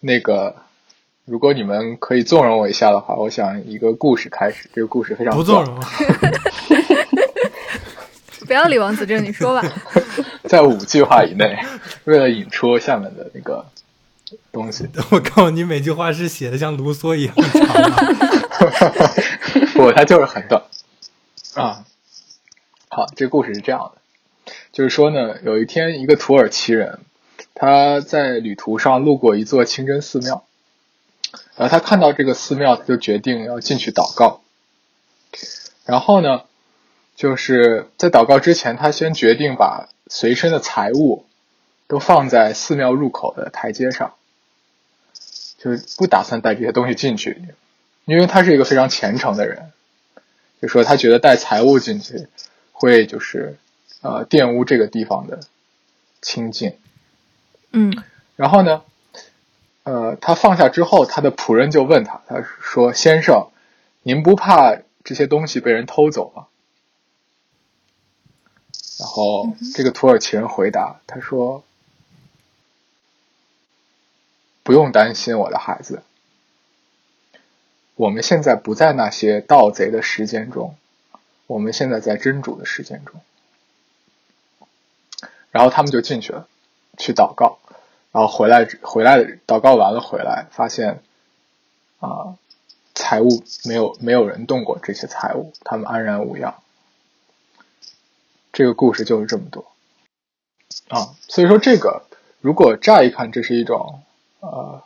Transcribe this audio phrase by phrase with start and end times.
[0.00, 0.56] 那个，
[1.26, 4.70] 如果你们可以纵容我一下的话，我想一个故事开始。
[4.72, 5.78] 这个故事非常不纵容，
[8.48, 9.62] 不要理王子正，你说吧。
[10.48, 11.54] 在五句话以内，
[12.04, 13.66] 为了引出下面的那个
[14.50, 17.52] 东西， 我告诉你，每句话是写的像卢梭一样长。
[19.74, 20.62] 不，它就是很短
[21.54, 21.84] 啊。
[22.88, 27.00] 好，这个故事是这样的，就是说呢，有一天，一个土耳其人。
[27.54, 30.44] 他在旅途上路过一座清真寺庙，
[31.56, 34.40] 然后他看到这个寺庙，他就决定要进去祷告。
[35.84, 36.42] 然后呢，
[37.16, 41.26] 就是在祷告之前，他先决定把随身的财物
[41.86, 44.14] 都放在寺庙入口的台阶上，
[45.58, 47.42] 就不打算带这些东西进去，
[48.04, 49.72] 因为他是一个非常虔诚的人，
[50.62, 52.28] 就说他觉得带财物进去
[52.72, 53.58] 会就是
[54.00, 55.40] 呃玷污这个地方的
[56.22, 56.74] 清净。
[57.72, 58.02] 嗯，
[58.34, 58.82] 然后呢，
[59.84, 63.52] 呃，他放下之后，他的仆人就问他，他说：“先生，
[64.02, 66.48] 您不怕这些东西被人偷走吗？”
[68.98, 71.62] 然后这个土耳其人回答他说
[74.64, 76.02] ：“不用担心，我的孩子，
[77.94, 80.74] 我们现在不在那些盗贼的时间中，
[81.46, 83.20] 我们现在在真主的时间中。”
[85.52, 86.48] 然后他们就进去了。
[86.98, 87.58] 去祷告，
[88.12, 91.00] 然后回来，回来祷告完了回来，发现
[92.00, 92.34] 啊，
[92.92, 96.56] 财物没有没有人动过这些财物，他们安然无恙。
[98.52, 99.70] 这个故事就是这么多
[100.88, 102.02] 啊，所以说这个
[102.40, 104.02] 如果乍一看这是一种
[104.40, 104.82] 呃，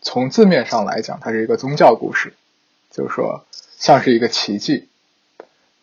[0.00, 2.34] 从字面上来讲，它是一个宗教故事，
[2.90, 3.46] 就是说
[3.78, 4.88] 像是一个奇迹，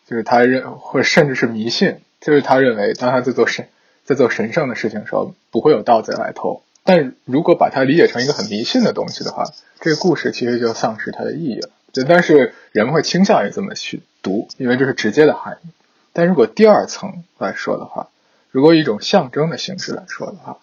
[0.06, 3.70] 就是他认或甚至是迷信，就是他认为当他在做神。
[4.04, 6.62] 在做神圣的事情的时候，不会有盗贼来偷。
[6.82, 9.44] 但如果把它理解成一个很迷信的东西的话，
[9.80, 11.70] 这个故事其实就丧失它的意义了。
[11.92, 15.68] 就但是人们会倾向于这么去读，因为这是直接的含义。
[16.12, 18.08] 但如果第二层来说的话，
[18.50, 20.58] 如果以一种象征的形式来说的话，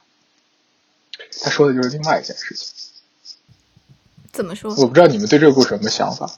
[1.41, 2.67] 他说的就是另外一件事情。
[4.31, 4.73] 怎么说？
[4.75, 6.37] 我不知道你们对这个故事有什么想法。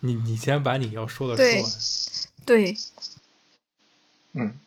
[0.00, 1.70] 你你先把你要说的说完。
[2.46, 2.72] 对。
[2.72, 2.76] 对。
[4.32, 4.58] 嗯。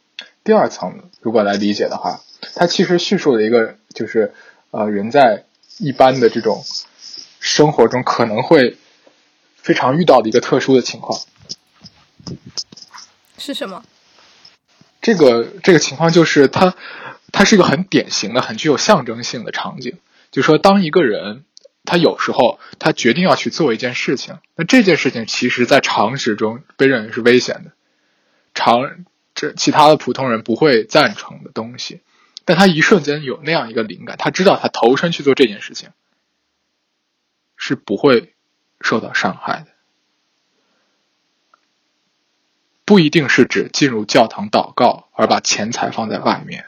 [0.45, 2.22] 第二层，如果来理解的话，
[2.53, 4.31] 它其实叙述了一个，就是
[4.69, 5.45] 呃，人在
[5.79, 6.63] 一般的这种
[7.39, 8.78] 生活中可能会
[9.56, 11.19] 非常遇到的一个特殊的情况。
[13.39, 13.83] 是什么？
[15.01, 16.75] 这个这个情况就是它，
[17.31, 19.97] 它是一个很典型的、很具有象征性的场景。
[20.29, 21.44] 就是说，当一个人
[21.85, 27.72] 他有时候他决定要去做一件事情，那这件事情其实在常识中被认为是危险的，
[28.53, 29.06] 常。
[29.35, 32.00] 这其他的普通人不会赞成的东西，
[32.46, 35.90] 但他一瞬间有那样一个灵感，他知道他投身去做这件事情
[37.57, 38.34] 是不会
[38.79, 39.68] 受到伤害的。
[42.85, 46.66] 不一定是指进入教堂祷告而把钱财放在外面，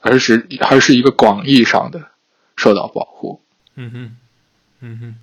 [0.00, 2.10] 而是而是一个广义上的
[2.54, 3.42] 受到保护。
[3.76, 4.16] 嗯哼，
[4.80, 5.16] 嗯哼，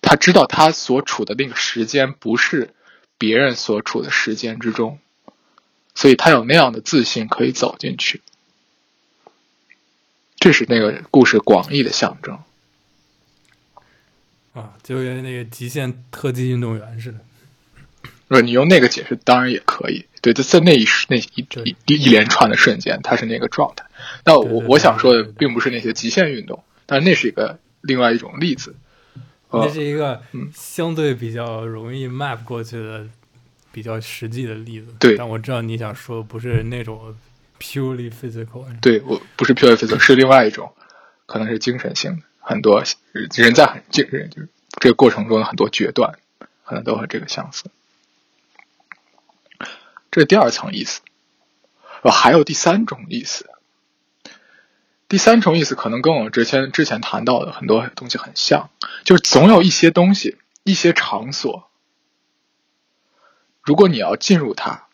[0.00, 2.72] 他知道他所处的那个时间不是。
[3.18, 4.98] 别人所处的时间之中，
[5.94, 8.22] 所以他有那样的自信可以走进去。
[10.36, 12.38] 这是那个故事广义的象征
[14.52, 17.18] 啊，就跟那个极限特技运动员似的。
[18.28, 20.06] 不是，你用那个解释当然也可以。
[20.20, 23.84] 对，就在那一时那一一一一连串的瞬间，他是那个状态。
[24.22, 28.76] 但我我想说的并不是那些极限运动，但那是一个另外一种例子。
[29.50, 30.22] 这是一个
[30.54, 33.06] 相对比较容易 map 过去的、
[33.72, 34.94] 比较实际的例子。
[34.98, 37.16] 对，但我知道你想说不是那种
[37.58, 38.66] purely physical。
[38.80, 40.72] 对，我不是 purely physical，是另外一种，
[41.26, 42.22] 可能是精神性的。
[42.40, 42.82] 很多
[43.12, 44.48] 人在很精神，就是
[44.80, 46.18] 这个过程中的很多决断，
[46.64, 47.64] 可能都和这个相似。
[50.10, 51.00] 这是第二层意思。
[52.02, 53.50] 哦，还有第三种意思。
[55.08, 58.68] 第三重意思可能跟我们之前之前谈到的很多东西很像，
[59.04, 61.70] 就是总有一些东西、一些场所，
[63.62, 64.84] 如果你要进入它，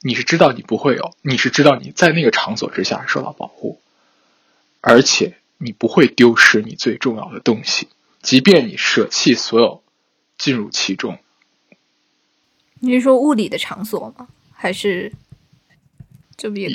[0.00, 3.78] 你是知道你不会有，你是知道你在那个场所之下受到保护，
[4.80, 7.88] 而且你不会丢失你最重要的东西，
[8.22, 9.82] 即便你舍弃所有
[10.38, 11.18] 进入其中。
[12.80, 14.28] 你是说物理的场所吗？
[14.54, 15.12] 还是？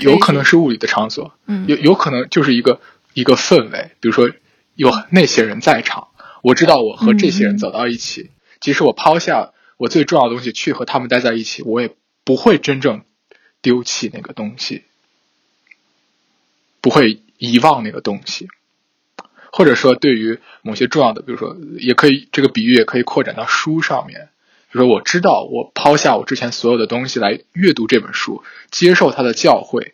[0.01, 2.81] 有可能是物理的场所，嗯，有有可能就是一个
[3.13, 4.29] 一个氛围，比如说
[4.75, 6.09] 有那些人在场，
[6.41, 8.29] 我知道我和这些人走到一起，嗯，
[8.59, 13.03] 即使我抛下我最重要的东西去和他们待在一起，我也不会真正
[13.61, 14.83] 丢弃那个东西。
[16.81, 18.49] 不会遗忘那个东西，
[19.53, 24.27] 或者说对于某些重要的，比如说，也可以这个比喻也可以扩展到书上面。
[24.73, 29.91] 比如说，我知道我抛下我之前所有的东西来阅读这本书，接受他的教诲，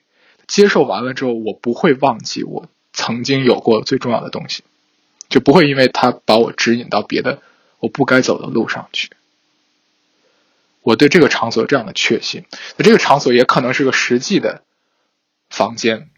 [0.48, 4.64] 接受完了之后，我不会忘记我曾经有过最重要的东西，
[5.28, 7.42] 就不会因为他把我指引到别的
[7.80, 9.10] 我不该走的路上去。
[10.82, 12.46] 我对这个场所有这样的确信，
[12.78, 14.64] 那这个场所也可能是个实际的
[15.50, 16.10] 房间、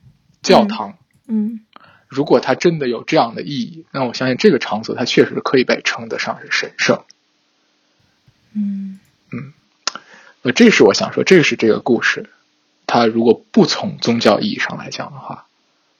[0.43, 0.99] 教堂。
[1.27, 1.65] 嗯，
[2.07, 7.03] 如果它真的有这样的意义，那我相信这个场所它确实可以被称得上是神圣。
[8.53, 8.99] 嗯
[9.31, 9.53] 嗯，
[10.41, 12.29] 那这是我想说，这是这个故事，
[12.87, 15.45] 它如果不从宗教意义上来讲的话，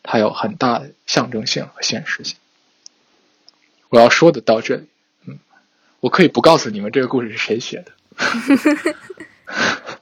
[0.03, 2.38] 它有很大的象征性和现实性。
[3.89, 4.88] 我要说的到这里，
[5.25, 5.39] 嗯，
[6.00, 7.92] 我可以不告诉你们这个故事是谁写的。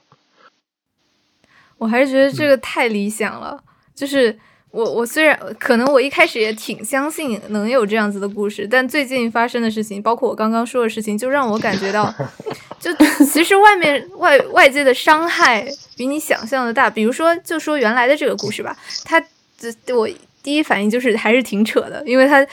[1.78, 3.62] 我还是觉得这个太理想了，
[3.94, 4.38] 就是。
[4.70, 12.14] 我我虽然可能我一开始也挺相信能有这样子的故事，但最近发生的事情，包括我刚刚说的事情，就让我感觉到，
[12.78, 12.94] 就
[13.26, 16.88] 其实外面外外界的伤害比你想象的大。
[16.88, 19.20] 比如说，就说原来的这个故事吧，他
[19.58, 20.08] 这我
[20.42, 22.46] 第一反应就是还是挺扯的，因为他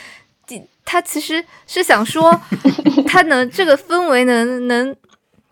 [0.84, 2.42] 他其实是想说，
[3.06, 4.96] 他能这个氛围能能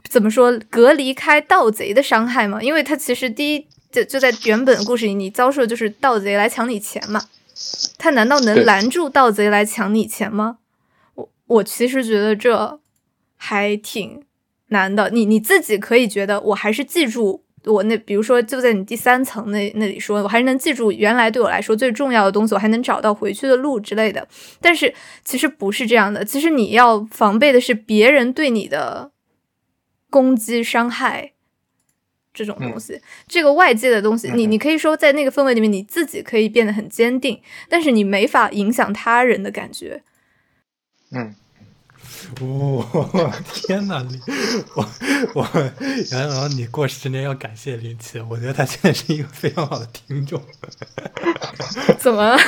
[0.09, 2.59] 怎么说隔离开盗贼的伤害吗？
[2.59, 3.67] 因为他其实第一。
[3.95, 7.21] 就就在原本的故事里，你遭受的就是盗贼来抢你钱嘛？
[7.97, 10.57] 他难道能拦住盗贼来抢你钱吗？
[11.13, 12.81] 我我其实觉得这
[13.37, 14.21] 还挺
[14.67, 15.09] 难的。
[15.11, 24.27] 你你自己可以觉得，我还是记住我那，比如说就在你第三层那那里说，我还是能记住原来对我来说最重要的东西，我还能找到回去的路之类的。
[24.59, 24.93] 但是
[25.23, 29.11] 其实不是这样的，其实你要防备的是别人对你的
[30.09, 31.34] 攻击伤害。
[32.35, 40.03] 这种东西，嗯、这个外界的东西，你你可以说在那个氛围里面，你自己可以变得很坚定，但是你没法影响他人的感觉。
[41.11, 41.33] 嗯，
[42.41, 44.19] 哦， 天哪，你
[44.75, 44.87] 我
[45.33, 45.47] 我
[46.11, 50.41] 杨洋你过十年要感谢林奇，我觉得他现在是一个非常好的听众。
[51.97, 52.37] 怎么？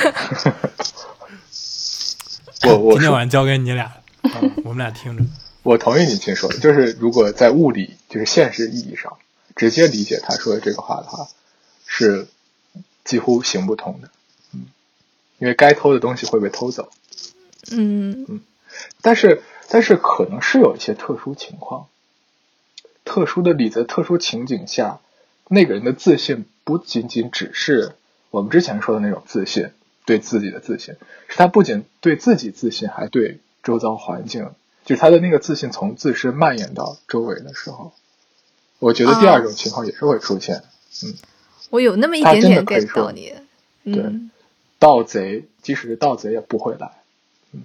[2.66, 3.90] 我我今天晚上交给你俩，
[4.22, 5.24] 嗯、我们俩听着。
[5.62, 9.16] 我同意你听说的，就是如果在物理，就是现实意义上。
[9.58, 11.28] 直接理解他说的这个话的话，
[11.84, 12.28] 是
[13.04, 14.08] 几乎行不通的。
[14.54, 14.68] 嗯，
[15.38, 16.90] 因为该偷的东西会被偷走。
[17.72, 18.40] 嗯嗯，
[19.02, 21.88] 但是但是可能是有一些特殊情况，
[23.04, 25.00] 特殊的例子、特殊情景下，
[25.48, 27.96] 那个人的自信不仅仅只是
[28.30, 29.72] 我们之前说的那种自信，
[30.06, 30.94] 对自己的自信，
[31.26, 34.52] 是他不仅对自己自信，还对周遭环境，
[34.84, 37.92] 就是他的那个自信从自身蔓延到周围的时候。
[38.78, 40.62] 我觉得第二种情况也是会出现，哦、
[41.04, 41.14] 嗯，
[41.70, 43.34] 我有那么一点点 get 到你，
[43.84, 44.04] 对，
[44.78, 46.90] 盗贼即使是盗贼也不会来，
[47.52, 47.62] 嗯，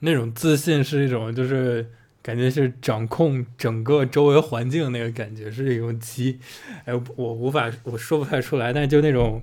[0.00, 1.86] 那种自信是一种就是
[2.22, 6.38] 感觉是掌控整个周围环境那个感觉是一种极，
[6.84, 9.42] 哎，我无法我说不太出来，但是就那种，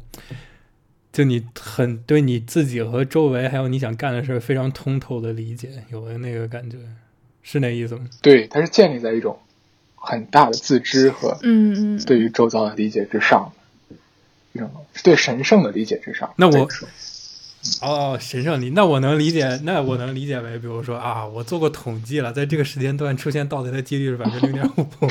[1.11, 6.77] 就你很对你自己和周围还有你想干的事非常通透的理解，有的那个感觉，
[7.41, 8.07] 是那意思吗？
[8.21, 9.39] 对，它是建立在一种。
[10.03, 13.53] 很大的自知和嗯嗯，对于周遭的理解之上，
[14.53, 14.69] 一种
[15.03, 16.33] 对神圣的理解之上。
[16.35, 16.67] 那我
[17.83, 24.87] 哦，神圣理，那我能理解，那我能理解为，比如说啊，我做过统计了，在这个时间段出现盗贼的几率是百分之零点五。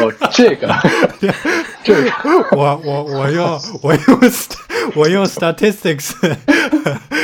[0.00, 0.74] 哦，这个，
[1.84, 2.10] 这个，
[2.56, 4.20] 我我我用我用
[4.96, 6.14] 我用 statistics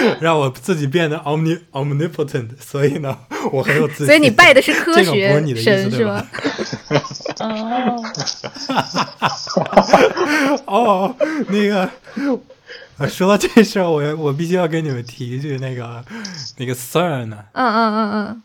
[0.20, 3.16] 让我自己变得 omni omnipotent，所以呢，
[3.52, 4.06] 我很有自信。
[4.06, 6.26] 所以你拜的是科学神，这个不是你的意思对吧？
[10.66, 11.16] 哦，哦，
[11.48, 11.88] 那个，
[13.08, 16.04] 说到这事儿，我我必须要跟你们提一句，那个
[16.58, 17.44] 那个 CERN 呢？
[17.52, 18.42] 嗯嗯嗯嗯。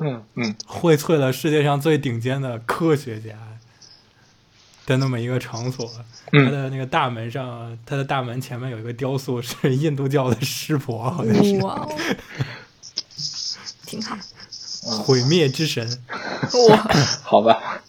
[0.00, 3.30] 嗯嗯，荟萃了世界上最顶尖的科学家
[4.88, 5.86] 的那么一个场所，
[6.32, 11.60] 它的那个大门上，它的大门前面有一个雕塑，是 印度教的湿婆，好像是。
[11.62, 11.86] 哇，
[13.84, 14.16] 挺好。
[15.04, 15.86] 毁灭之神。
[16.70, 16.76] 哇，
[17.22, 17.82] 好吧。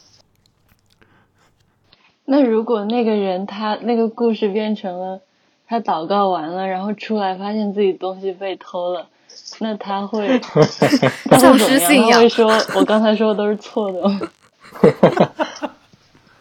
[2.25, 5.21] 那如果那个人他那个故事变成了
[5.65, 9.07] 他祷告完了，然后出来发现自己东西被偷了。
[9.59, 12.11] 那他会，他会丧失信仰。
[12.11, 14.29] 他会说：“我刚才说的都是错的。”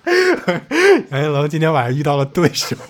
[1.10, 2.76] 哎，然后今天晚上遇到了对手。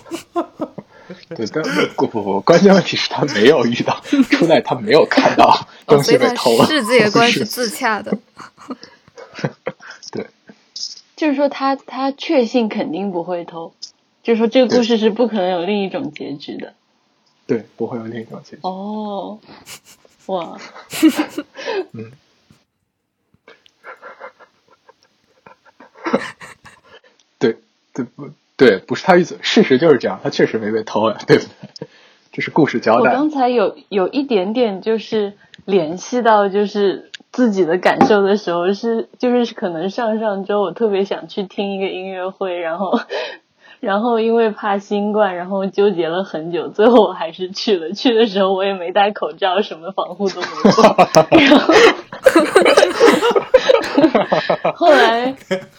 [1.35, 1.63] 对，但
[1.95, 3.99] 不不不，关键问题是他没有遇到，
[4.29, 6.65] 出来他没有看到东西被偷了。
[6.65, 8.17] 世界观是自洽的。
[10.11, 10.27] 对，
[11.15, 13.73] 就是说他他确信肯定不会偷。
[14.21, 16.73] 就是说这个故事是不可能有另一种结局的。
[17.47, 18.59] 对，不会有另一种结局。
[18.61, 19.39] 哦，
[20.27, 20.59] 哇，
[21.93, 22.11] 嗯。
[27.39, 27.57] 对
[27.93, 31.43] 对不对，不是他意思，事实就是这样，他确实没被偷呀，对不
[31.79, 31.87] 对？
[32.31, 33.09] 这是故事交代。
[33.11, 35.33] 我刚才有有一点点就是
[35.65, 42.99] 联系到就是自己的感受的时候，是就是可能上上周我特别想去听一个音乐会，然后
[43.79, 47.93] 然后因为怕新冠，然后纠结了很久，最后我还是去了。
[47.93, 50.83] 去的时候我也没戴口罩，什么防护都没做，
[51.31, 51.73] 然后。
[54.75, 55.35] 后来，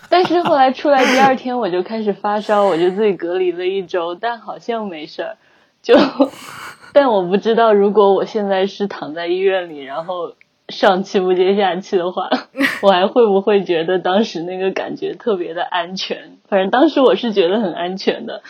[0.09, 5.37] 但是后来出来第二天我就开始发烧，我就自己隔离了一周，但好像没事儿。
[5.83, 5.95] 就，
[6.93, 10.35] 但我不知道，如果我现在是躺在医院里，然后
[10.69, 12.29] 上气不接下气的话，
[12.83, 16.37] 我还会不会觉得当时那个感觉特别的安全？
[16.49, 18.43] 反正当时我是觉得很安全的，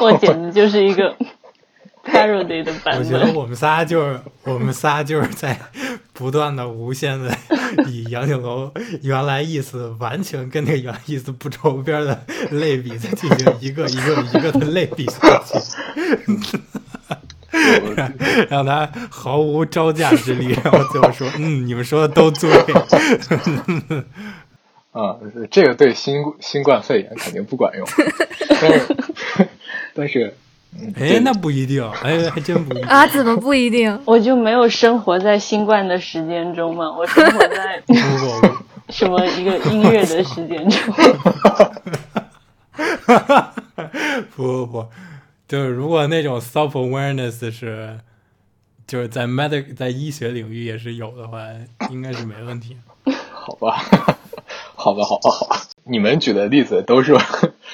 [0.00, 1.16] 我简直就是一个。
[2.10, 5.56] Parody 的版本，我觉得我们仨就是我们仨就是在
[6.12, 7.32] 不断的、无限的
[7.86, 16.58] 以杨景楼原来意思完全跟那个原来意思不着边的类比，在进行一个一个一个的类比下去，
[18.50, 22.50] 让他毫无招架之力，然后最后说：“嗯，你们说的都对。”
[24.90, 25.16] 啊，
[25.50, 27.86] 这个对新新冠肺炎肯定不管用，
[28.60, 28.96] 但是
[29.94, 30.34] 但是。
[30.98, 33.06] 哎，那不一定，哎，还真不一定啊！
[33.06, 34.00] 怎么不一定？
[34.06, 36.90] 我就没有生活在新冠的时间中嘛？
[36.90, 37.82] 我生活在
[38.88, 40.94] 什么一个音乐的时间中？
[44.34, 44.86] 不不不，
[45.46, 47.98] 就是如果那种 self awareness 是，
[48.86, 51.40] 就是在 medic 在医学领域也是有的话，
[51.90, 52.78] 应该是没问题。
[53.30, 53.76] 好吧，
[54.74, 55.62] 好吧，好吧，好吧。
[55.84, 57.14] 你们举的例子都是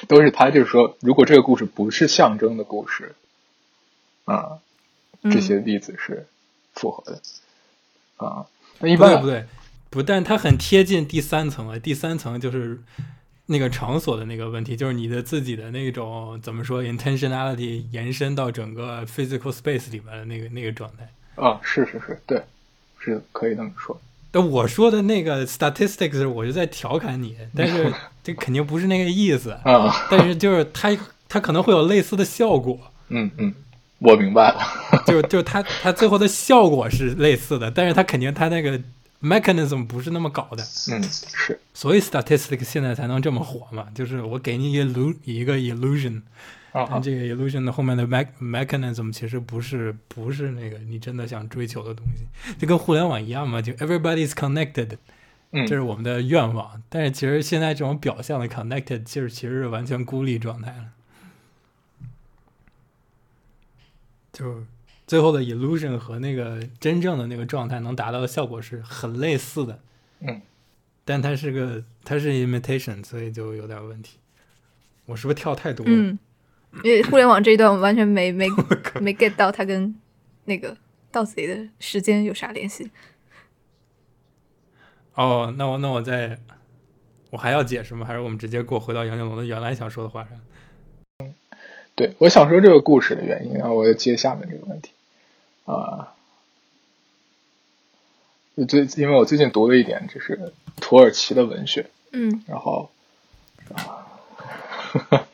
[0.07, 3.15] 都是他，就是说，如果这个故事不是象征的故事，
[4.25, 4.59] 啊，
[5.23, 6.27] 这些例子是
[6.73, 7.21] 符合的，
[8.19, 8.45] 嗯、啊，
[8.79, 9.45] 那一般不对不对，
[9.89, 12.81] 不但它很贴近第三层了，第三层就是
[13.47, 21.09] 那个场所的那个问题，就是你的自己的那种怎么说 intentionality 延伸到整个 physical space 里面的那个那个状态。
[21.35, 22.43] 啊，是是是，对，
[22.99, 23.99] 是可以这么说。
[24.31, 27.91] 但我说的那个 statistics，我就在调侃你，但是
[28.23, 29.93] 这肯定不是那个意思啊。
[30.09, 30.95] 但是就是它，
[31.27, 32.79] 它可能会有类似的效果。
[33.07, 33.53] 嗯嗯，
[33.99, 34.59] 我明白了。
[35.07, 38.79] 就就它它最后的效果是类似的，但是它肯定它那个
[39.21, 40.63] mechanism 不是那么搞的。
[40.91, 41.59] 嗯，是。
[41.73, 43.87] 所以 statistics 现在才能这么火嘛？
[43.95, 46.21] 就是我给你一个一个 illusion。
[46.71, 52.25] 啊，这个 illusion 的后面的 me mechanism 其实不是不是那个你真的想追求的东西，
[52.59, 54.97] 就跟互联网一样嘛，就 everybody is connected，
[55.51, 56.75] 这是我们的愿望。
[56.75, 60.85] 嗯、但是其实现在这种表象的 connected，其实其实是完全孤立状态了。
[64.31, 64.63] 就
[65.07, 69.79] 最后的 illusion 和那个真正的那个状态能达到的效果是很类似的。
[70.19, 70.41] 嗯，
[71.03, 74.17] 但它是个它是 imitation，所以就有点问题。
[75.07, 75.91] 我是不是跳太多了？
[75.91, 76.19] 嗯
[76.83, 78.47] 因为互联网这一段我完全没没
[79.01, 79.93] 没 get 到他跟
[80.45, 80.77] 那个
[81.11, 82.89] 盗贼的时间有啥联系。
[85.15, 86.37] 哦，那我那我再，
[87.31, 88.05] 我还要解释吗？
[88.05, 90.39] 还是我们直接过回到杨景龙的原来想说的话上？
[91.19, 91.33] 嗯，
[91.95, 94.91] 对，我想说这个故事的原因，然后我要接下面这个问题
[95.65, 96.13] 啊。
[98.67, 102.91] 最因为我最近读了一点就是土耳其的文学，嗯，然后
[103.73, 105.25] 啊。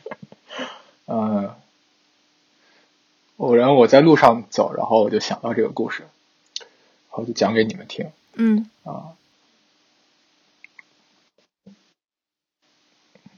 [1.18, 1.54] 嗯，
[3.38, 6.02] 偶然我在路上走，然后我就想到这个故事，
[6.60, 8.10] 然后就讲给你们听。
[8.34, 9.16] 嗯啊，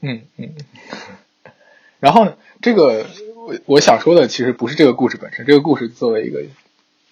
[0.01, 0.55] 嗯嗯，
[2.01, 6.43] 然后呢，这个我我想说的其实不是这个故事本身，这个故事作为一个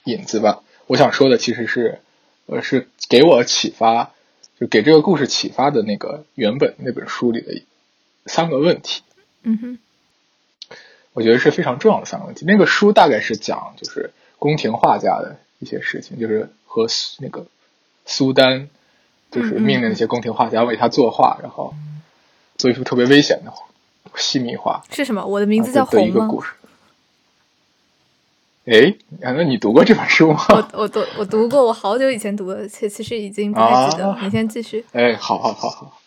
[0.04, 0.64] 引子吧。
[0.88, 2.02] 我想说的其实是，
[2.48, 4.12] 呃，是给我启发，
[4.60, 7.64] 就给这个故事启发的那个原本那本书里的
[8.26, 9.04] 三个问题。
[9.44, 9.80] 嗯哼。
[11.18, 12.46] 我觉得是非常重要的三个问题。
[12.46, 16.86] 那个书大概是讲就是宫廷画家的一些事情，就是和
[17.18, 17.48] 那个
[18.06, 18.70] 苏丹，
[19.32, 21.74] 就是命令那些宫廷画家为他作画，然后
[22.56, 23.52] 做一幅特别危险的
[24.16, 24.84] 细密画。
[24.92, 25.26] 是什么？
[25.26, 26.08] 我的名字叫红吗？
[26.08, 26.52] 一个故事。
[28.66, 30.46] 哎，那你读过这本书吗？
[30.50, 34.14] 我我读我读过，我好久以前读的，其其实已经不太记得了。
[34.14, 34.86] 啊、你先继续。
[34.92, 36.00] 哎，好好好好。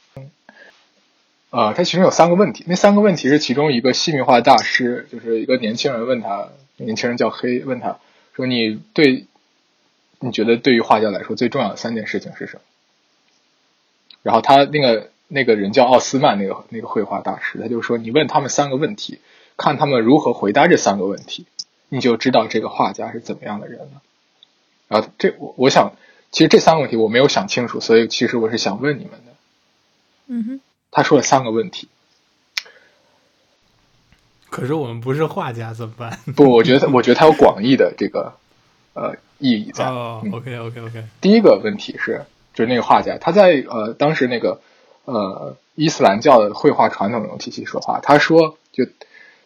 [1.50, 7.99] 啊、呃，他其中有三个问题，那三个问题是其中一个细密画大师，就是一个年轻人问他，年轻人叫黑，问他
[8.35, 9.26] 说：“你对，
[10.21, 12.61] 你觉得对于画家来说最重要的三件事情是什么？”
[14.23, 19.19] 然后他那个那个人叫奥斯曼，那个那个绘画大师，他就说：“你问他们三个问题，
[19.57, 21.47] 看他们如何回答这三个问题，
[21.88, 24.02] 你就知道这个画家是怎么样的人了。”
[24.87, 25.95] 然后这我我想，
[26.30, 29.33] 其实这三个问题我没有想清楚，所以其实我是想问你们的。
[30.28, 31.88] 嗯哼，他说了三个问题，
[34.49, 36.18] 可是我们不是画家怎么办？
[36.35, 38.35] 不，我觉得我觉得他有广义的这个
[38.94, 39.87] 呃意义在。
[39.87, 41.04] 哦、oh，OK OK OK。
[41.20, 44.61] 第一个问题是，就是那个画家他在呃当时那个
[45.04, 48.87] 呃伊斯兰教的绘画传统中体系说话，他说就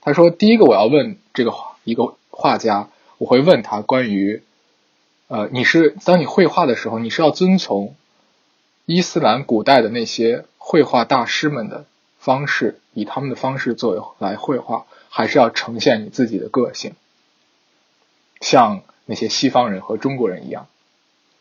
[0.01, 1.53] 他说第一个我要问这个
[1.85, 4.43] 一个画家，我会问他关于。
[5.27, 7.97] 呃，你是当你绘画的时候，你是要遵从
[8.87, 11.87] 伊斯兰古代的那些绘画大师们的
[12.19, 16.95] 方式，以他们的方式作为来绘画，还是要呈现你自己的个性，
[18.41, 20.67] 像那些西方人和中国人一样？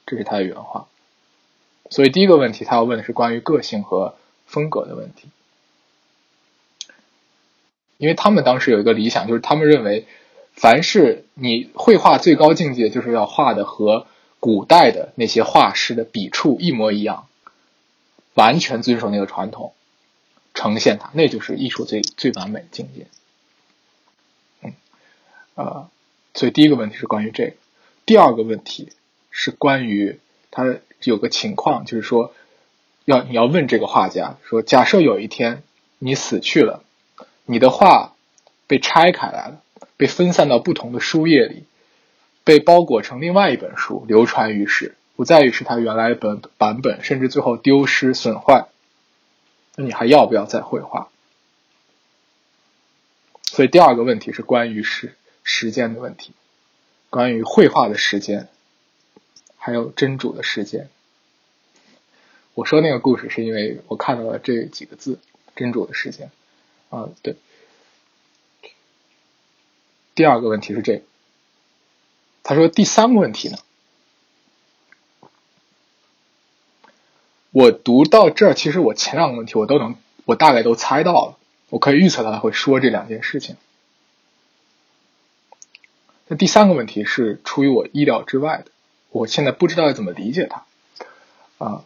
[0.06, 0.88] 这是他的原话。
[1.90, 5.30] 所以第一个问题，他要问的是关于个性和风格的问题，
[7.98, 10.06] 因为他们当时有一个理想，就是他们认为。
[10.56, 14.06] 凡是你绘画最高境界，就是要画的和
[14.40, 17.28] 古代的那些画师的笔触一模一样，
[18.34, 19.74] 完全遵守那个传统，
[20.54, 23.08] 呈现它，那就是艺术最最完美的境界。
[24.62, 24.74] 嗯，
[25.56, 25.90] 呃，
[26.34, 27.54] 所以第一个问题是关于这个，
[28.06, 28.92] 第二个问题
[29.32, 30.20] 是关于
[30.52, 32.34] 他有个情况，就是说，
[33.06, 35.64] 要你要问这个画家说，假设有一天
[36.00, 36.84] 你死去了，
[37.46, 38.16] 你的画
[38.68, 39.60] 被拆开来了。
[39.96, 41.66] 被分散到不同的书页里，
[42.44, 48.68] 被包裹成另外一本书，流传于世，不在于是它原来本版本，甚至最后丢失损坏。
[49.76, 51.10] 那你还要不要再绘画？
[53.44, 56.32] 所以第二个问题是关于时时间的问题，
[57.10, 58.48] 关于绘画的时间，
[59.58, 60.90] 还有真主的时间。
[62.56, 65.20] 我说那个故事是因为我看到了这几个字
[65.56, 66.32] “真主的时间”。
[66.90, 67.36] 啊，对。
[70.16, 71.04] 第二个问题是这个，
[72.44, 73.58] 他说第三个问题呢？
[77.54, 81.38] 我读到这儿，其实我前两个问题我都能，我大概都猜到了，
[81.70, 83.56] 我可以预测到他会说这两件事情。
[86.28, 88.72] 那第三个问题是出于我意料之外的，
[89.12, 90.66] 我现在不知道要怎么理解他。
[91.66, 91.86] 啊，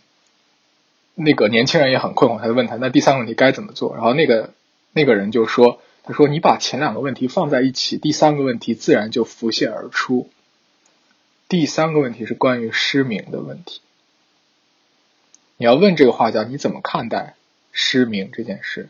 [1.14, 3.94] 那个年轻人也很困惑，他就问他，那第三个问题该怎么做？
[3.94, 4.54] 然后那个
[4.94, 5.80] 那个人就说。
[6.04, 10.30] 他说：“你把前两个问题放在一起，第三个问题自然就浮现而出。
[11.50, 13.82] 第三个问题是关于失明的问题。
[15.58, 17.36] 你要问这个画家，你怎么看待
[17.72, 18.90] 失明这件事？”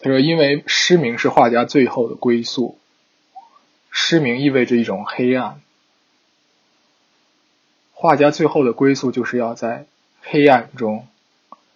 [0.00, 2.78] 他说：“因为失明是画家最后的归宿，
[3.90, 5.60] 失明意味着一种黑暗。
[7.92, 9.86] 画家最后的归宿就是要在
[10.22, 11.06] 黑暗中，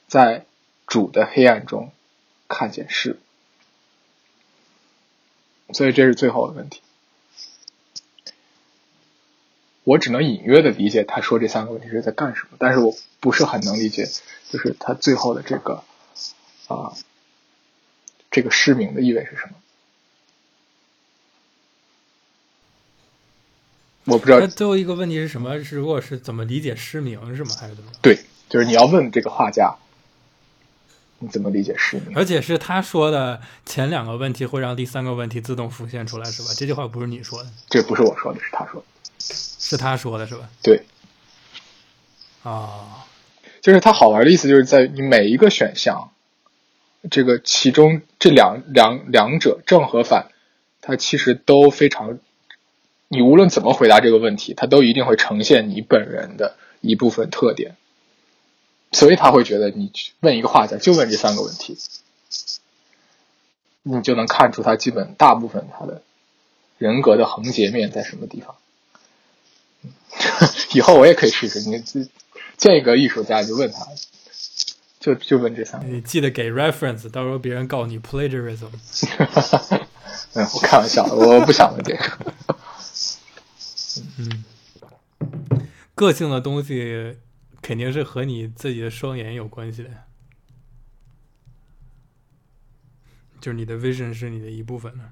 [0.09, 0.45] 在。”
[0.89, 1.91] 主的黑暗中
[2.47, 3.19] 看见事，
[5.73, 6.81] 所以这是最后的问题。
[9.87, 14.09] 我只能隐约的理解他说这三个问题是在干什么，但是我不是很能理解，
[14.51, 15.85] 就是他最后的这个
[16.67, 16.93] 啊，
[18.33, 19.53] 这个失明的意味是什么？
[24.07, 24.41] 我不知道。
[24.41, 25.63] 那最后一个问题是什么？
[25.63, 27.55] 是如果是怎么理解失明是吗？
[27.61, 27.93] 还是怎么？
[28.03, 28.19] 对，
[28.49, 29.77] 就是你要问这个画家。
[31.21, 32.17] 你怎么理解失明？
[32.17, 36.49] 而且是他说的前两个问题会让第三个问题自动浮现出来，是吧？
[36.57, 38.87] 这句话不是你说的，这不是我说的，是他说的，
[39.35, 40.49] 是他说的，是吧？
[40.63, 40.85] 对。
[42.43, 42.87] 啊、哦，
[43.61, 46.13] 就是他好玩的意思，就是在你每一个选项，
[47.11, 50.31] 这个其中这两两两者正和反，
[50.81, 52.19] 它其实都非常，
[53.09, 57.77] 你无论怎么回答这个问题，它都一定会呈现你本人的一部分特点。
[58.93, 61.77] 所以他会觉得，你问一个画家就问这三个问题，
[63.83, 66.03] 你就能看出他基本大部分他的
[66.79, 68.55] 人格的横截面在什么地方。
[70.75, 71.83] 以后我也可以试试，你
[72.57, 73.87] 见一个艺术家就问他，
[75.01, 75.87] 就就问这三个。
[75.87, 78.71] 你记得给 reference，到时候别人告你 plagiarism。
[80.35, 82.35] 嗯，我开玩笑，我不想问这个。
[84.19, 84.45] 嗯，
[85.95, 87.19] 个性的东西。
[87.63, 89.91] 肯定是和你自己的双眼有关系的，
[93.41, 95.03] 就是你的 vision 是你的一部分呢。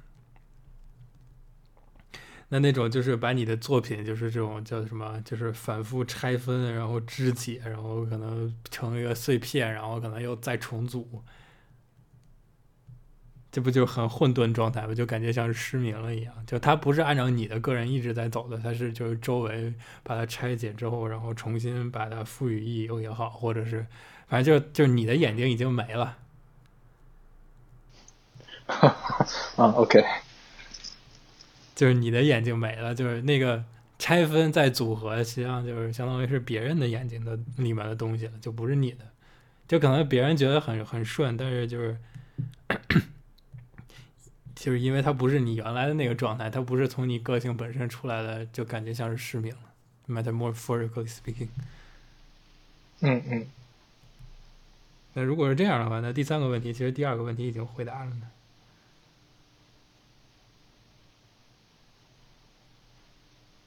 [2.54, 11.20] 那那种就是把你的作品，就是这种叫什么，就是反复拆分，然后肢解，然后可能成一个碎片，然后可能又再重组，
[13.50, 14.94] 这不就很混沌状态吗？
[14.94, 16.32] 就感觉像是失明了一样。
[16.46, 23.84] 就它不是按照你的个人意志在走的，它是就是周围把它拆解之后，然后重新把它赋予意义也好，或者是
[24.28, 26.18] 反正就就你的眼睛已经没了。
[29.56, 30.04] 啊，OK，
[31.74, 33.64] 就是你的眼睛没了，就是那个
[33.98, 39.04] 拆分再组合，实际上就是相当于是别人的眼睛的里面的东西了，就不是你的。
[39.66, 41.96] 就可能别人觉得很很顺，但是就是。
[44.54, 49.60] 就是因为它不是你原来的那个状态，它不是从你个性本身出来的，就感觉像是失明了。
[50.08, 51.48] Metaphorically speaking，
[53.00, 53.46] 嗯嗯。
[55.12, 58.22] 那如果是这样的话，那第三个问题，其实第二个问题已经回答了呢。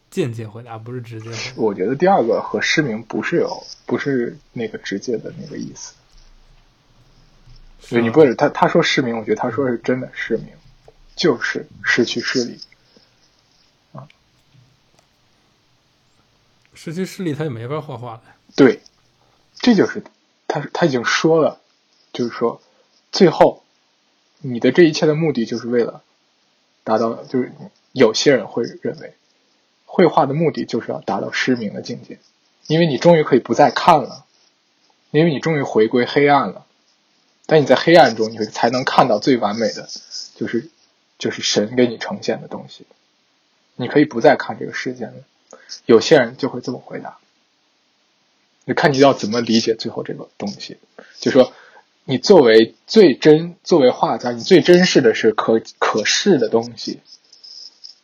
[0.10, 1.54] 间接回答不是直接回答。
[1.56, 5.94] 我觉得第二个和失明不是有，不是那个直接的那个意思。
[7.90, 10.48] 对，你不是他，他说失明，我觉得他说是真的失明。
[11.16, 12.60] 就是失去视力，
[13.92, 14.08] 啊，
[16.76, 18.22] 失去视力他就没法画画了。
[18.56, 18.84] 对，
[19.56, 20.04] 这就是
[20.48, 21.60] 他他已经说了，
[22.14, 22.62] 就是说，
[23.12, 23.64] 最后
[24.42, 26.04] 你的这一切的目的就是为了
[26.84, 27.52] 达到，就是
[27.94, 29.16] 有些人会认为，
[29.88, 32.20] 绘画的目的就是要达到失明的境界，
[32.68, 34.26] 因为你终于可以不再看了，
[35.10, 36.68] 因为你终于回归黑暗了，
[37.48, 39.90] 但你在黑暗中，你会才能看到最完美的，
[40.36, 40.70] 就是。
[41.20, 42.86] 就是神给你呈现的东西，
[43.76, 45.14] 你可以不再看这个世界了。
[45.88, 47.18] 有些人就会这么回答，
[48.66, 50.78] 你看你要怎么理解最后这个东西。
[51.20, 51.52] 就说
[52.04, 57.00] 你作为最真，作为画家，你最珍视的是可可视的东西。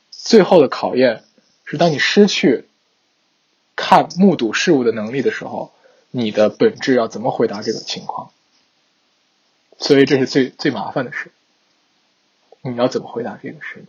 [0.10, 1.24] 最后的考验
[1.74, 2.66] 是当你失去
[3.76, 5.74] 看目睹事物的能力的时候，
[6.12, 8.32] 你的本质要怎么回答这个情况？
[9.80, 11.32] 所以这是最最麻烦的事。
[12.62, 13.84] 你要怎么回答这个事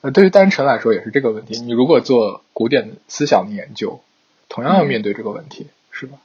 [0.00, 1.60] 呃，对于单纯来说也是这个问题。
[1.60, 4.00] 你如果做古典思想的研究，
[4.48, 6.18] 同样要面对这个问题，嗯、是吧？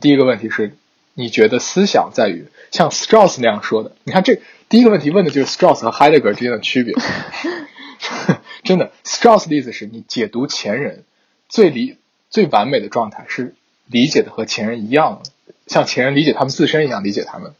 [0.00, 0.74] 第一个问题是，
[1.12, 3.94] 你觉得思想在于像 Strauss 那样说的？
[4.04, 6.94] 你看这第一个问题问的就是 Strauss 和 Heidegger 之间的区别。
[8.64, 11.04] 真的，Strauss 的意思是你解读前人
[11.48, 11.98] 最理
[12.30, 13.54] 最完美的状态是
[13.86, 15.22] 理解的和前人一样，
[15.66, 17.54] 像前人理解他们自身一样理解他们，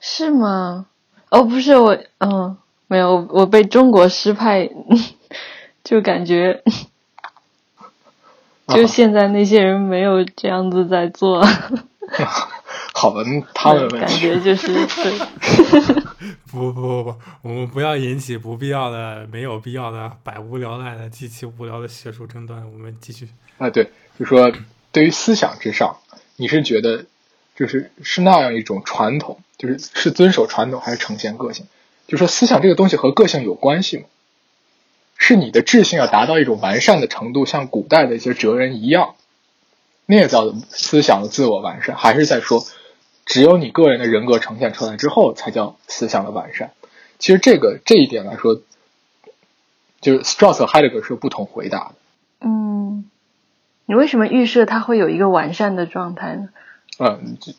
[0.00, 0.86] 是吗？
[1.30, 4.68] 哦，不是我，嗯，没有，我被中国诗派
[5.82, 6.62] 就感觉，
[8.68, 11.44] 就现在那些人没有这样子在做。
[13.04, 15.94] 好的，他们感觉就是 对。
[16.50, 22.64] 不不不不，我们不要引起不必要的、没有必要的、百无聊赖的、极其无聊的学术争端。
[22.72, 23.28] 我们继续。
[23.58, 24.50] 啊，对，就说
[24.90, 25.98] 对于思想之上，
[26.36, 27.04] 你是觉得
[27.54, 29.38] 就是是那样一种传统。
[29.58, 31.66] 就是是遵守传统还是呈现个性？
[32.06, 34.04] 就说思想这个东西和个性有关系吗？
[35.18, 39.14] 是你的智性要达到一种完善的程度，像古代的一些哲人一样，
[40.06, 42.64] 那造的思想的自我完善，还是在说
[43.24, 46.72] 只有你个人的人格呈现出来之后才叫思想的完善？
[47.18, 48.60] 其实这个这一点来说，
[50.00, 51.94] 就是 Strauss 和 Heidegger 是有不同回答的。
[52.40, 53.08] 嗯，
[53.86, 56.48] 你为什么预设它会有一个完善的状态呢？
[56.98, 57.52] 嗯，这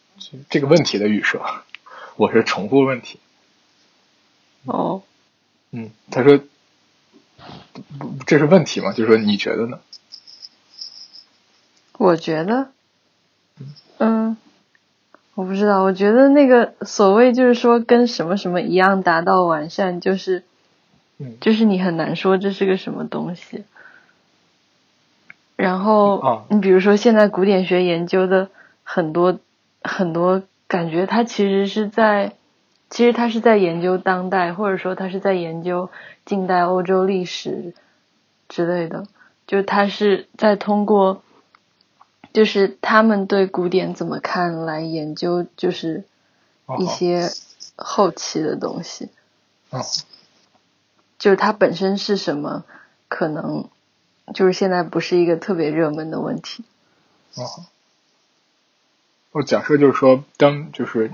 [0.50, 1.42] 这个问题的预设。
[2.16, 3.20] 我是重复问题。
[4.66, 5.04] 哦，
[5.72, 6.40] 嗯，他说，
[8.26, 8.94] 这是问题吗？
[8.94, 9.80] 就是说你觉得呢？
[11.98, 12.72] 我觉得，
[13.98, 14.38] 嗯，
[15.36, 15.84] 我不知道。
[15.84, 20.44] 我觉得那个所谓就是说跟什么什么一样达到完善，就是，
[21.20, 23.64] 嗯，就是你很难说这是个什么东西。
[25.56, 28.50] 然后，哦，你比如说现在古典学研究的
[28.84, 29.38] 很多
[29.84, 30.42] 很多。
[30.68, 32.34] 感觉它其实是在，
[32.90, 35.92] 其实它是在研究当代，或者说它是在研究
[36.26, 37.76] 近代欧洲历史
[38.50, 39.06] 之类的。
[39.46, 41.22] 就它是在通过，
[42.36, 46.04] 就是他们对古典怎么看来研究，就是
[46.78, 47.32] 一些
[47.78, 49.08] 后期的东西。
[49.70, 49.82] 哦。
[51.18, 52.66] 就是它本身是什么，
[53.08, 53.70] 可能
[54.34, 56.66] 就是现在不是一个特别热门的问题。
[57.36, 57.64] 哦。
[59.32, 61.12] 我假设就是说，当就是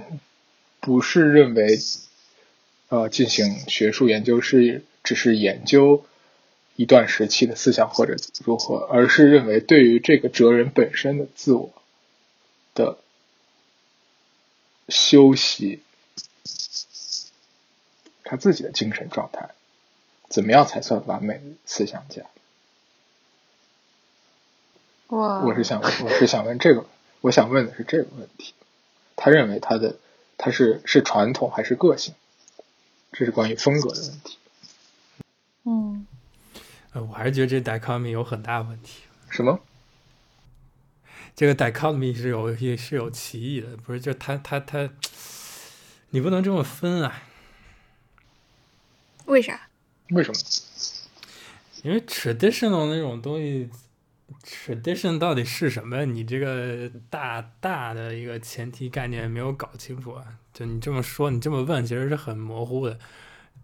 [0.79, 1.77] 不是认为，
[2.89, 6.03] 呃，进行学术研究是只是研究
[6.75, 11.71] 一段时期的思想或者如何，而是认为对于这个哲人本身的自我
[12.73, 12.97] 的
[14.89, 15.81] 修习，
[18.23, 19.51] 他自己的精神状态，
[20.29, 22.23] 怎么样才算完美的思想家？
[25.07, 25.43] 哇！
[25.43, 26.85] 我是想，我是想问这个。
[27.19, 28.55] 我想问的是这个问题，
[29.15, 29.97] 他认为他的
[30.39, 32.15] 他是是传统还是个性？
[33.11, 34.37] 这是关于风格的问题。
[35.63, 36.00] 嗯，
[36.93, 39.03] 呃，我还是觉得这 dichotomy 有很大问题。
[39.29, 39.61] 什么？
[41.33, 43.99] 这个 dichotomy 是有也是有歧义的，不是？
[44.01, 44.89] 就他他他，
[46.09, 47.23] 你不能这么分啊。
[49.25, 49.69] 为啥？
[50.09, 50.39] 为什么？
[51.83, 53.69] 因为 traditional 那种东西
[54.43, 56.03] ，tradition 到底是什么？
[56.03, 60.25] 你这个大大的一个前提概念没有搞清楚啊！
[60.53, 62.99] 就你这么说，你这么问，其实是很模糊的。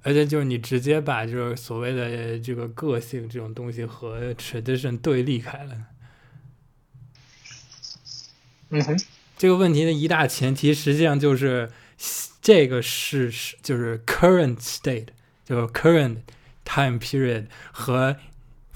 [0.03, 5.75] 而且就是你直接把就是所谓的这个个性这种东西和 tradition 对立开了。
[8.69, 8.97] 嗯哼，
[9.37, 11.71] 这个问题的一大前提实际上就是
[12.41, 15.07] 这个是是就是 current state，
[15.45, 16.17] 就是 current
[16.63, 18.17] time period 和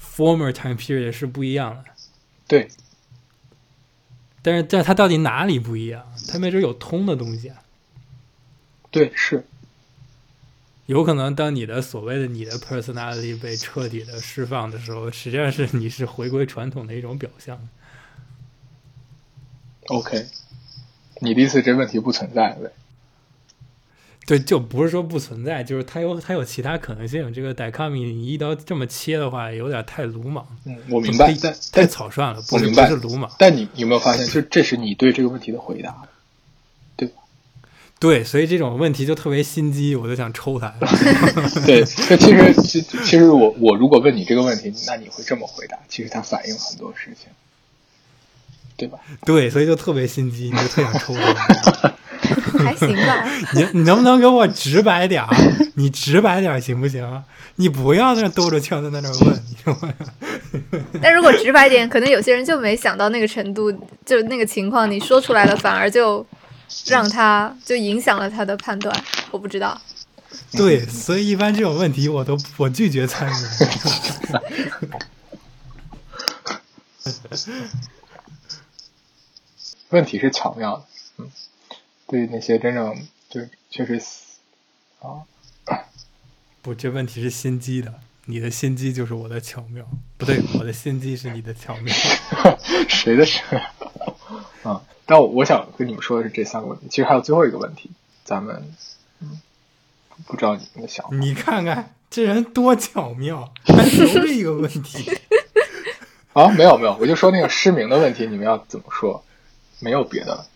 [0.00, 1.84] former time period 是不一样的。
[2.46, 2.68] 对。
[4.44, 6.04] 但是，但它到底哪里不一样？
[6.28, 7.62] 它没准有通的东西啊。
[8.90, 9.44] 对，是。
[10.86, 17.58] 有可能当你的所谓的你的 personality 被彻底的释放的时候，实际上是你是回归传统的一种表象。
[19.86, 20.26] OK，
[21.20, 22.70] 你的意思这问题不存在对？
[24.24, 27.32] 对，就不是说不存在，就是它有它有其他可能性。
[27.32, 30.46] 这个 dichotomy 你一刀这么切的话，有点太鲁莽。
[30.64, 33.30] 嗯，我明白，但太草率了，不明白，不是鲁莽。
[33.38, 36.08] 但你有没有发现，就这是你对这个问题的回答？
[38.02, 40.74] 对，所以这种问题就特别心机，我就想抽他。
[41.64, 45.78] 对， 这其实其其实我我如果问你这个问题，那你会这么回答？
[45.88, 47.30] 其实它反映很多事情。
[48.74, 48.98] 对吧？
[49.24, 51.94] 对，所以就特别心机，你就特想抽他。
[52.64, 53.24] 还行吧。
[53.54, 55.28] 你你能不能给我直白点儿？
[55.74, 57.22] 你直白点儿行不行？
[57.56, 59.94] 你不要在那兜着圈子在那问。
[61.00, 63.70] 但如果直白点，可能有些人就没想到那个程度，
[64.04, 66.26] 就那个情况，你说出来了，反而就
[66.86, 69.04] 让他就影响了他的判断。
[69.30, 69.80] 我不知道。
[70.52, 73.34] 对，所以一般这种问题，我都我拒绝参与。
[79.90, 80.86] 问题是巧妙的，
[81.18, 81.30] 嗯，
[82.06, 84.00] 对于那些真正就确实
[85.00, 85.20] 啊，
[86.62, 87.92] 不，这问题是心机的，
[88.24, 91.94] 你的心机就是我的巧妙，不对，我的心机是你的巧妙，
[92.88, 93.40] 谁的事？
[94.62, 94.80] 啊，
[95.12, 97.90] 但我我想跟你们说的是这三个问题，其实还有最后一个问题，
[98.24, 98.74] 咱们
[99.20, 99.42] 嗯，
[100.26, 101.14] 不知道你们的想法。
[101.14, 105.10] 你看看这人多巧妙，还留着一个问题。
[106.32, 109.22] 啊，没有没有，我就说那个失明的问题，你们要怎么说？
[109.80, 110.46] 没有别的了。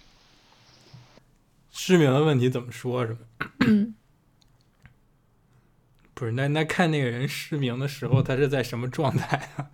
[1.70, 3.06] 失明的问题怎么说？
[3.06, 3.18] 是吗？
[3.60, 3.94] 嗯，
[6.14, 9.68] 不是，那那看那个人失明的时候，他是在什么状态啊？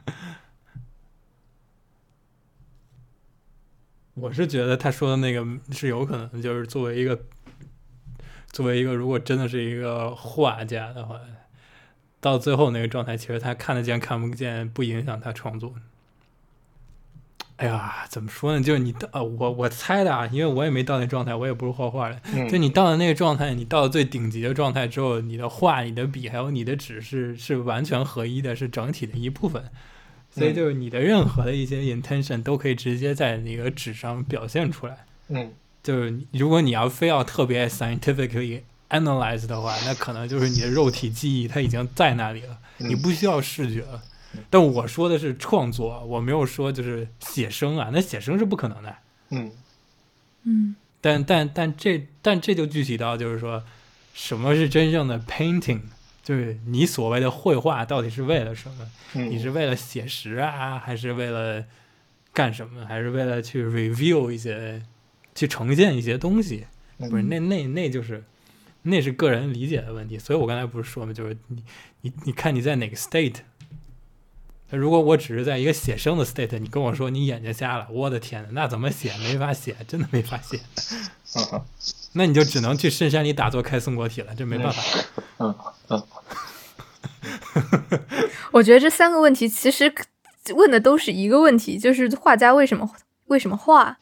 [4.14, 7.18] 我是觉得他说的那个是有可能，就是作为一个，
[8.50, 11.18] 作为一个，如果真的是一个画家的话，
[12.20, 15.74] 到最后那个状态，其实他看得见看不见，不影响他创作。
[17.56, 18.62] 哎呀，怎么说呢？
[18.62, 22.20] 就是你到呃，我我猜的啊，因为我也没到那状态，我也不是画画的。
[22.34, 29.64] 嗯、就你到了那个状态，你到了最顶级的状态之后，你的画、你的笔还有你的纸是是完全合一的，是整体的一部分。
[30.32, 35.04] 所以就是你的任何的一些 intention 都可以直接在那个纸上表现出来。
[35.28, 44.02] 嗯，就是如果你要非要特别 scientifically analyze 的话，那可能就是你的肉体记忆它已经在那里了，你不需要视觉了。
[44.48, 48.96] 但我说的是创作，我没有说就是写生啊，那写生是不可能的。
[49.28, 49.52] 嗯
[50.44, 53.62] 嗯，但但但这但这就具体到就是说，
[54.14, 55.80] 什么是真正的 painting？
[56.22, 58.90] 就是你所谓的绘画到底是为了什么？
[59.14, 61.64] 嗯、你是为了写实啊，还是为了
[62.32, 62.86] 干什么？
[62.86, 64.82] 还是为了去 review 一些，
[65.34, 66.66] 去呈现一些东西？
[66.96, 68.22] 不是，那那那就是
[68.82, 70.16] 那是个人理解的问题。
[70.18, 71.64] 所以我刚才不是说嘛，就是你
[72.02, 73.38] 你你看你在哪个 state？
[74.70, 79.12] 如果我只是在一个写生的 state，你跟我说你眼睛瞎了，我的天呐，那怎么写？
[79.18, 80.60] 没法写，真的没法写。
[82.12, 84.82] 嗯，那你就只能去深山里打坐开松果体了，这没办法。
[85.38, 85.54] 嗯
[85.88, 86.02] 嗯。
[88.52, 89.92] 我觉得这三个问题其实
[90.54, 92.90] 问的都是一个问题，就是画家为什么
[93.26, 93.98] 为什么画？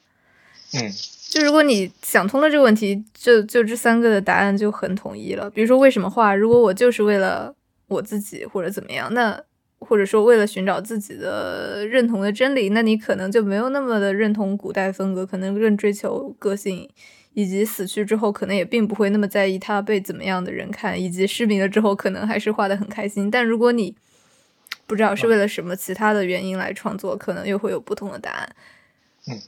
[0.74, 0.90] 嗯。
[1.30, 5.48] 就如果你想通了这个问题，就就这三个的答案就很统一了。
[5.50, 6.34] 比如说为什么画？
[6.34, 7.54] 如果我就是为了
[7.86, 9.42] 我自己或者怎么样，那。
[9.82, 16.86] 或者说，为了寻找自己的认同的真理，那你可能就没有那么的认同古代风格，可能更追求个性，
[17.34, 23.30] 以及死去之后，可能也并不会那么在意他被怎么样的人看，以及失明了之后，可能还是画的很开心。
[23.30, 23.94] 但如果你
[24.86, 28.56] 不知道是为了什么其他的原因来创作，可能又会有不同的答案。
[29.26, 29.40] 嗯，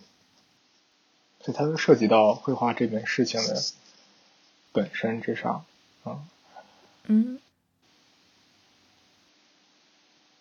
[1.40, 3.60] 所以它都涉及到绘画这件事情的
[4.70, 5.64] 本身之上，
[6.04, 6.28] 嗯
[7.06, 7.40] 嗯，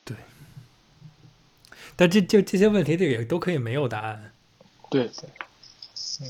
[0.06, 0.15] 对。
[1.95, 4.32] 但这就这些问题，这个也都可以没有答案。
[4.89, 5.30] 对对，
[6.19, 6.30] 嗯，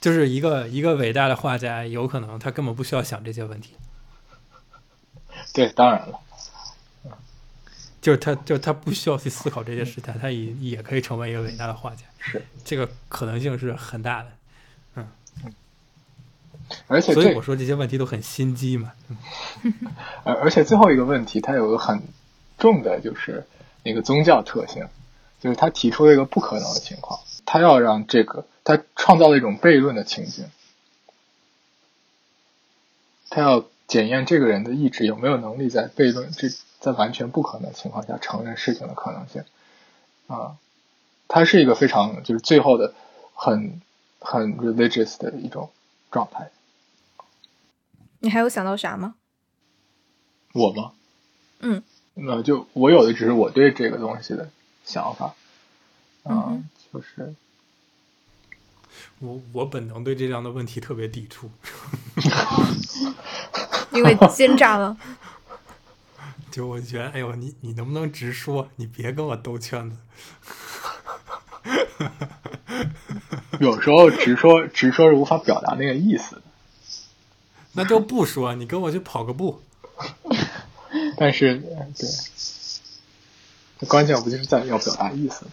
[0.00, 3.74] 就是一个一个伟大的画家，有可能他根本不需要想这些问题。
[5.52, 6.20] 对，当然了。
[8.00, 12.02] 就是他，就是他不需要去思考这些事情，他也也可以成为一个伟大的画家。
[12.20, 14.28] 是，这个可能性是很大的。
[14.94, 15.08] 嗯，
[16.86, 18.92] 而且，所以我说这些问题都很心机嘛。
[20.22, 22.00] 而而且最后一个问题，它有个很
[22.56, 23.44] 重的，就是
[23.82, 24.86] 那个宗教特性，
[25.40, 30.44] 就是他提出了一个不可能的情况，他要让这个，他创造了一种悖论的情景，
[33.30, 36.48] 他要检验这个人的意志有没有能力在悖论这。
[36.80, 39.42] 在完全不可能情况下承认事情的可能性，
[40.28, 40.58] 啊，
[41.26, 42.94] 他是一个非常就是最后的
[43.34, 43.82] 很
[44.20, 45.72] 很 religious 的一种
[46.12, 46.52] 状态。
[48.20, 49.16] 你还有想到啥吗？
[50.52, 50.92] 我吗？
[51.58, 51.82] 嗯，
[52.14, 54.48] 那就我有的只是我对这个东西的
[54.84, 55.34] 想法，
[56.22, 57.34] 啊，嗯、就是
[59.20, 61.50] 我我本能对这样的问题特别抵触，
[63.92, 64.96] 因为奸诈了。
[66.50, 68.68] 就我觉得，哎呦，你你能不能直说？
[68.76, 69.96] 你别跟我兜圈子。
[73.60, 76.40] 有时候直说直说是无法表达那个意思。
[77.72, 79.62] 那就不说，你跟我去跑个步。
[81.16, 81.58] 但是，
[81.96, 82.08] 对，
[83.86, 85.46] 关键不就是在要表达意思？